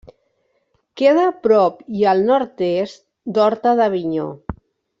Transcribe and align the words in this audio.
Queda 1.01 1.25
a 1.31 1.33
prop 1.43 1.83
i 1.99 2.07
al 2.13 2.23
nord-est 2.31 3.05
d'Horta 3.37 3.75
d'Avinyó. 3.83 4.29